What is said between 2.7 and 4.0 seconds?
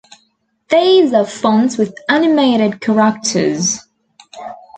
characters.